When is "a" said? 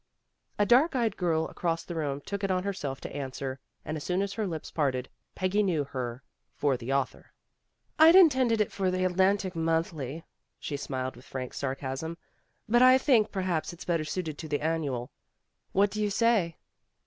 0.57-0.65